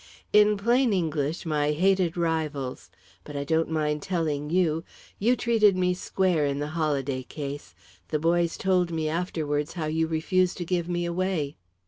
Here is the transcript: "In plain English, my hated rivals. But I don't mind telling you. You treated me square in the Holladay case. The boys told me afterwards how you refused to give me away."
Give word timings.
"In 0.33 0.57
plain 0.57 0.93
English, 0.93 1.45
my 1.45 1.73
hated 1.73 2.17
rivals. 2.17 2.89
But 3.23 3.35
I 3.35 3.43
don't 3.43 3.69
mind 3.69 4.01
telling 4.01 4.49
you. 4.49 4.83
You 5.19 5.35
treated 5.35 5.77
me 5.77 5.93
square 5.93 6.43
in 6.43 6.57
the 6.57 6.69
Holladay 6.73 7.21
case. 7.21 7.75
The 8.07 8.17
boys 8.17 8.57
told 8.57 8.89
me 8.89 9.07
afterwards 9.07 9.73
how 9.73 9.85
you 9.85 10.07
refused 10.07 10.57
to 10.57 10.65
give 10.65 10.89
me 10.89 11.05
away." 11.05 11.55